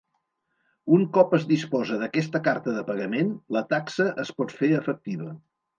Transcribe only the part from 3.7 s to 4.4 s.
taxa es